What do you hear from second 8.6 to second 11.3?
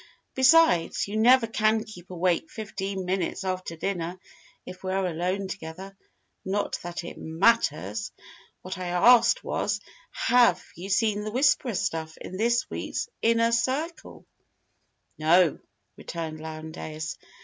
What I asked was, have you seen 'the